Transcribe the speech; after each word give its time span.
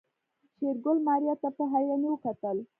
شېرګل 0.55 0.97
ماريا 1.07 1.33
ته 1.41 1.49
په 1.57 1.63
حيرانۍ 1.71 2.09
وکتل. 2.11 2.57